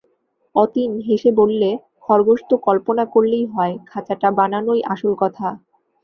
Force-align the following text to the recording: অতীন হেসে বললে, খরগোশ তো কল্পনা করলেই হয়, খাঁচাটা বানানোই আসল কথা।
অতীন 0.55 0.91
হেসে 1.07 1.31
বললে, 1.31 1.69
খরগোশ 2.01 2.39
তো 2.49 2.55
কল্পনা 2.67 3.03
করলেই 3.05 3.45
হয়, 3.45 3.73
খাঁচাটা 3.87 4.29
বানানোই 4.37 4.81
আসল 4.93 5.11
কথা। 5.21 5.47